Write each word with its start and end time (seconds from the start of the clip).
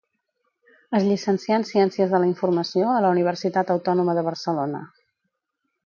Es 0.99 1.05
llicencià 1.09 1.59
en 1.61 1.67
Ciències 1.73 2.15
de 2.15 2.23
la 2.25 2.29
Informació 2.31 2.89
a 2.95 2.99
la 3.07 3.13
Universitat 3.17 3.71
Autònoma 3.79 4.21
de 4.21 4.29
Barcelona. 4.33 4.85